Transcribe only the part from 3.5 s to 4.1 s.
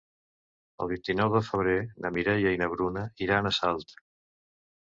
a Salt.